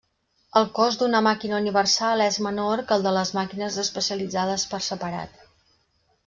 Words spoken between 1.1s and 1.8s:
màquina